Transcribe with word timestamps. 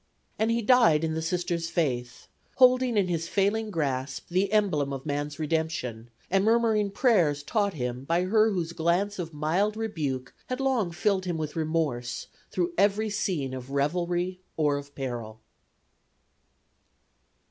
And 0.39 0.49
he 0.49 0.63
died 0.63 1.03
in 1.03 1.13
the 1.13 1.21
Sister's 1.21 1.69
faith, 1.69 2.27
holding 2.55 2.97
in 2.97 3.07
his 3.07 3.27
failing 3.27 3.69
grasp 3.69 4.29
the 4.29 4.51
emblem 4.51 4.91
of 4.91 5.05
man's 5.05 5.37
redemption, 5.37 6.09
and 6.31 6.43
murmuring 6.43 6.89
prayers 6.89 7.43
taught 7.43 7.75
him 7.75 8.05
by 8.05 8.23
her 8.23 8.49
whose 8.49 8.71
glance 8.73 9.19
of 9.19 9.31
mild 9.31 9.77
rebuke 9.77 10.33
had 10.47 10.59
long 10.59 10.89
filled 10.91 11.25
him 11.25 11.37
with 11.37 11.55
remorse 11.55 12.25
through 12.49 12.73
every 12.79 13.11
scene 13.11 13.53
of 13.53 13.69
revelry 13.69 14.41
or 14.57 14.77
of 14.77 14.95
peril. 14.95 15.39